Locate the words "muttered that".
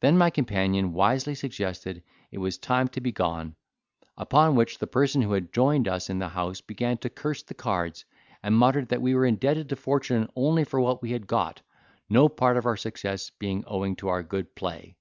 8.58-9.00